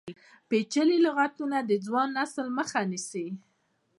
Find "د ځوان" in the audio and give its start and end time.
1.63-2.09